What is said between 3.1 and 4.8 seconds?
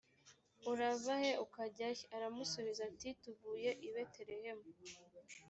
tuvuye i betelehemu